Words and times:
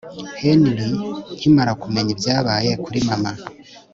Henry 0.41 0.89
nkimara 1.35 1.71
kumenya 1.81 2.11
ibyababaye 2.15 2.71
kuri 2.83 2.99
mama 3.07 3.31